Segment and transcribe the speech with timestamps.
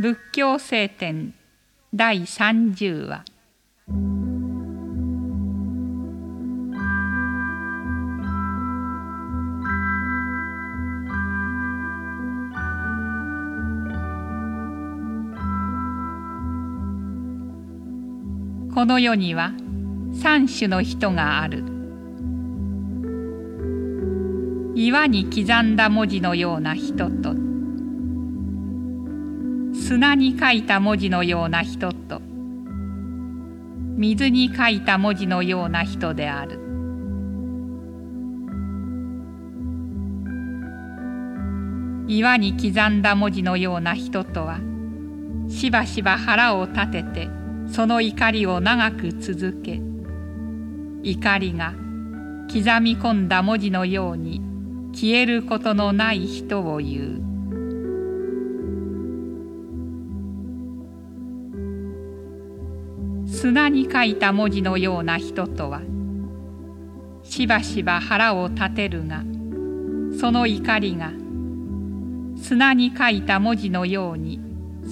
[0.00, 1.32] 仏教聖典
[1.92, 3.24] 第30話。
[18.72, 19.50] この世には
[20.12, 21.64] 三種の人がある。
[24.76, 27.47] 岩に刻んだ文字のような人と
[29.88, 32.20] 砂に書いた文字のような人と
[33.96, 36.60] 水に書いた文字のような人である
[42.06, 44.58] 岩に刻んだ文字のような人とは
[45.48, 47.30] しばしば腹を立てて
[47.72, 49.80] その怒りを長く続け
[51.02, 51.72] 怒りが
[52.52, 54.42] 刻み込んだ文字のように
[54.92, 57.27] 消えることのない人を言う。
[63.40, 65.80] 砂に書いた文字のような人とは
[67.22, 69.22] しばしば腹を立てるが
[70.18, 71.12] その怒りが
[72.42, 74.40] 砂に書いた文字のように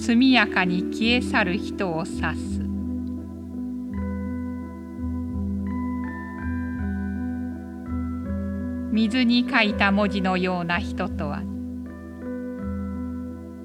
[0.01, 2.61] 速やかに消え去る人を指す。
[8.93, 11.41] 水に書いた文字のような人とは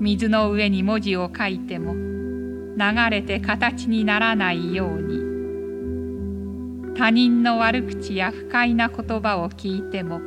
[0.01, 2.22] 水の上に文字を書いても
[2.77, 5.33] 流れて形にならないように
[6.95, 10.21] 他人の悪口や不快な言葉を聞いても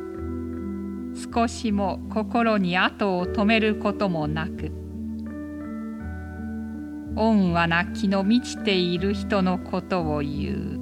[1.33, 4.71] 少しも心に後を止めることもなく
[7.16, 10.74] 恩和な気の満ちている人のことを言う。